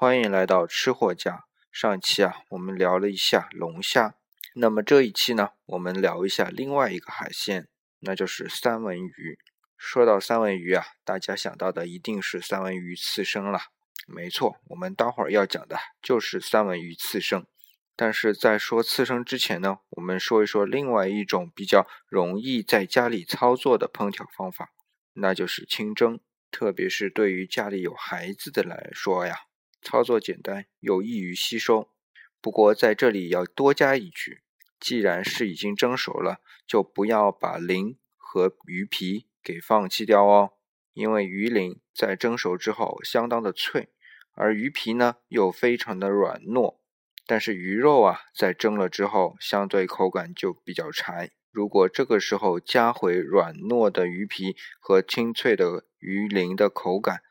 [0.00, 1.44] 欢迎来到吃货家。
[1.70, 4.14] 上期啊，我们聊了一下龙虾，
[4.54, 9.38] 那么这一期呢，我们聊一下另外一个海鲜，那就是三文鱼。
[9.76, 13.60] 说到三文鱼啊，大家想到的一定是三文鱼刺身了。
[14.06, 17.46] 没错，我们待会儿要讲的就是三文鱼刺身。
[17.94, 24.70] 但是在说刺身之前呢，我们说一说另外一种比较容易在家里操作的烹调方法，
[25.12, 26.18] 那就是清蒸。
[26.50, 29.36] 特别是对于家里有孩子的来说呀，
[29.82, 31.88] 操作简单，有益于吸收。
[32.40, 34.42] 不过在这里要多加一句，
[34.78, 40.52] 既然是已经蒸熟了，就不要把鳞和鱼皮给放弃掉哦。
[40.92, 43.90] 因为鱼鳞在蒸熟之后相当的脆，
[44.32, 46.78] 而鱼皮呢又非常的软糯。
[47.26, 51.30] 但是鱼肉啊，在蒸了之后，相对口感就比较柴。
[51.52, 57.22] 如果这个时候加回软糯的鱼皮和清脆的鱼鳞的口感，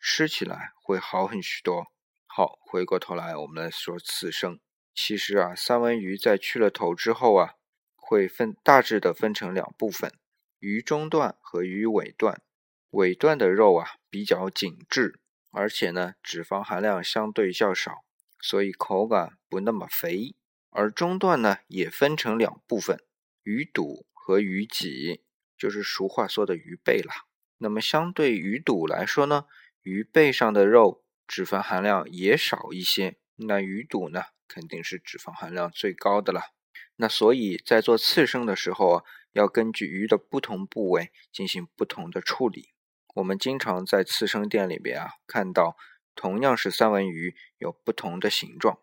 [0.00, 1.93] 吃起来会好很许多。
[2.36, 4.58] 好，回过头来，我们来说刺身。
[4.92, 7.54] 其实啊，三文鱼在去了头之后啊，
[7.94, 10.12] 会分大致的分成两部分：
[10.58, 12.42] 鱼中段和鱼尾段。
[12.90, 15.20] 尾段的肉啊比较紧致，
[15.52, 18.04] 而且呢脂肪含量相对较少。
[18.40, 20.34] 所以口感不那么肥，
[20.70, 22.98] 而中段呢也分成两部分，
[23.44, 25.22] 鱼肚和鱼脊，
[25.56, 27.14] 就是俗话说的鱼背啦。
[27.58, 29.46] 那么相对鱼肚来说呢，
[29.82, 36.52] 鱼背上的肉脂肪含量也少一些，那鱼肚呢肯定是脂肪含量最高的了。
[36.96, 42.70] 那所以在做刺身的时候啊，要根据鱼的不同部位进行不同的处理。
[43.14, 45.76] 我们经常在刺身店里边啊看到。
[46.16, 48.78] 同样是三文鱼，有不同的形状，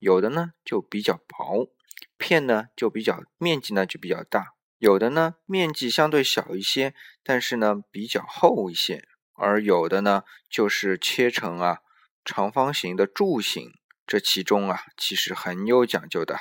[0.00, 1.70] 有的呢就比较薄，
[2.18, 9.06] 片呢就比较面积呢就比较大，有的呢面积相对小一些，但是呢比较厚一些，
[9.42, 11.78] 而有的呢就是切成啊
[12.24, 13.72] 长方形的柱形，
[14.06, 16.38] 这其中啊其实很有讲究的。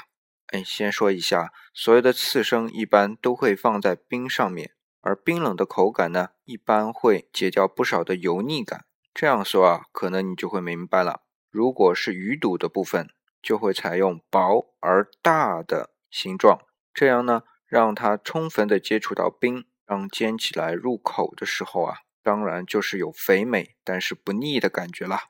[0.47, 8.85] 哎，先说一下，所有的刺身一般都会放在冰上面，而冰冷的口感呢，一般会解掉不少的油腻感。
[9.13, 11.23] 这样说啊，可能你就会明白了。
[11.50, 13.09] 如果是鱼肚的部分，
[13.41, 16.59] 就会采用薄而大的形状，
[16.94, 25.30] 这样呢，让它充分的接触到冰，让煎起来入口的时候啊，当然就是有肥美但是不腻的感觉啦。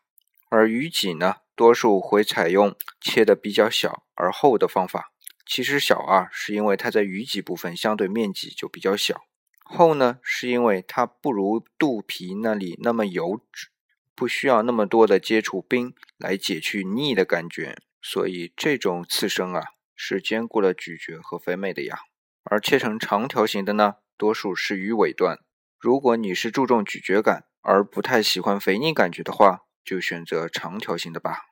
[0.50, 5.12] 而鱼脊呢，多数会采用切的比较小而厚的方法。
[5.46, 9.16] 其实小啊，是因为它在鱼脊部分相对面积就比较小；
[9.64, 13.70] 厚呢，是因为它不如肚皮那里那么油脂。
[14.14, 19.64] 不需要那么多的接触冰来解去腻的感觉，所以这种刺身啊
[19.96, 22.02] 是兼顾了咀嚼和肥美的呀。
[22.44, 25.40] 而切成长条形的呢，多数是鱼尾段。
[25.82, 31.48] 如果你是注重咀嚼感而不太喜欢肥腻感觉的话，就选择长条形的吧。